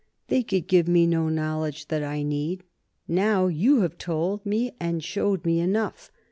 [0.29, 2.63] They could give me no knowledge that I need,
[3.07, 6.09] now; you have told me and showed me enough.